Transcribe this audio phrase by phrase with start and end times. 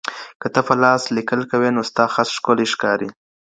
[0.41, 3.09] که ته په لاس لیکل کوې نو ستا خط ښکلی ښکاري.